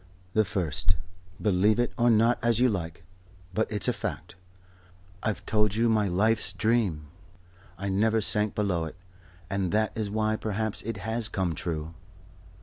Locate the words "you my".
5.75-6.07